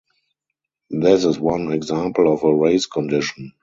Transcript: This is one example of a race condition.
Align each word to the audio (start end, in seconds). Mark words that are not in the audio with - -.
This 0.89 1.25
is 1.25 1.39
one 1.39 1.71
example 1.71 2.33
of 2.33 2.43
a 2.43 2.51
race 2.55 2.87
condition. 2.87 3.51